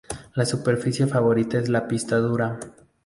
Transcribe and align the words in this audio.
Su 0.35 0.43
superficie 0.45 1.05
favorita 1.05 1.59
es 1.59 1.69
la 1.69 1.87
pista 1.87 2.17
dura. 2.17 2.57